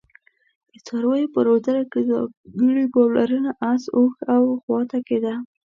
[0.69, 5.33] د څارویو په روزنه کې ځانګړي پاملرنه اس، اوښ او غوا ته کېده.